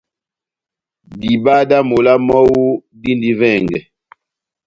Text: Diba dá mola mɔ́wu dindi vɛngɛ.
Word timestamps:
Diba 1.19 1.55
dá 1.69 1.77
mola 1.89 2.13
mɔ́wu 2.27 2.63
dindi 3.01 3.31
vɛngɛ. 3.39 3.79